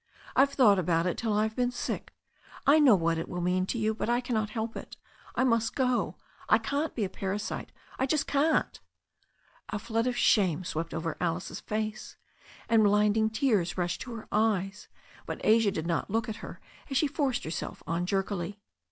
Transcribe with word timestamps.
I've 0.35 0.51
thought 0.53 0.79
about 0.79 1.05
it 1.05 1.15
till 1.15 1.33
I've 1.33 1.55
been 1.55 1.69
sick— 1.69 2.11
I 2.75 2.79
know 2.79 2.95
what 2.95 3.19
it 3.19 3.29
will 3.29 3.39
mean 3.39 3.67
to 3.67 3.77
you— 3.77 3.93
^but 3.95 4.09
I 4.09 4.19
cannot 4.19 4.49
help 4.49 4.75
it. 4.75 4.97
I 5.35 5.43
must 5.43 5.75
go. 5.75 6.15
I 6.49 6.57
can't 6.57 6.95
be 6.95 7.03
a 7.03 7.07
parasite— 7.07 7.71
I 7.99 8.07
just 8.07 8.25
can't." 8.25 8.79
A 9.69 9.77
flood 9.77 10.07
of 10.07 10.17
shame 10.17 10.63
swept 10.63 10.95
over 10.95 11.17
Alice's 11.21 11.59
face, 11.59 12.17
and 12.67 12.83
blinding 12.83 13.29
tears 13.29 13.77
rushed 13.77 14.01
to 14.01 14.15
her 14.15 14.27
eyes, 14.31 14.87
but 15.27 15.39
Asia 15.43 15.69
did 15.69 15.85
not 15.85 16.09
look 16.09 16.27
at 16.27 16.37
her 16.37 16.59
as 16.89 16.97
she 16.97 17.05
forced 17.05 17.43
herself 17.43 17.83
on 17.85 18.07
jerkily. 18.07 18.59